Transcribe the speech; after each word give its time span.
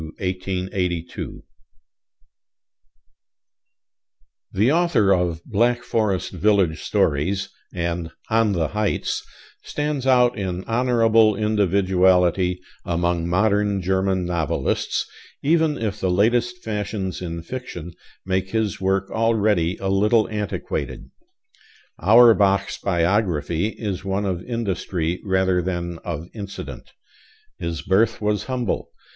BERTHOLD 0.01 0.13
AUERBACH 0.19 0.73
(1812 1.13 1.43
1882) 4.55 4.59
The 4.59 4.71
author 4.71 5.13
of 5.13 5.45
'Black 5.45 5.83
Forest 5.83 6.31
Village 6.31 6.81
Stories' 6.81 7.49
and 7.71 8.09
'On 8.31 8.53
the 8.53 8.69
Heights' 8.69 9.23
stands 9.61 10.07
out 10.07 10.35
in 10.35 10.63
honorable 10.63 11.35
individuality 11.35 12.63
among 12.83 13.27
modern 13.29 13.79
German 13.79 14.25
novelists, 14.25 15.05
even 15.43 15.77
if 15.77 15.99
the 15.99 16.09
latest 16.09 16.63
fashions 16.63 17.21
in 17.21 17.43
fiction 17.43 17.93
make 18.25 18.49
his 18.49 18.81
work 18.81 19.11
already 19.11 19.77
a 19.77 19.89
little 19.89 20.27
antiquated. 20.29 21.11
Auerbach's 22.01 22.79
biography 22.79 23.67
is 23.67 24.03
one 24.03 24.25
of 24.25 24.41
industry 24.45 25.21
rather 25.23 25.61
than 25.61 25.99
of 25.99 26.27
incident. 26.33 26.89
His 27.59 27.83
birth 27.83 28.19
was 28.19 28.45
humble. 28.45 28.89